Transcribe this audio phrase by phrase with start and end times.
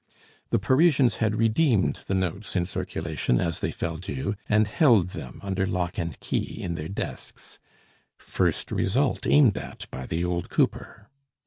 [0.49, 5.39] The Parisians had redeemed the notes in circulation as they fell due, and held them
[5.43, 7.59] under lock and key in their desks.
[8.17, 11.07] First result aimed at by the old cooper!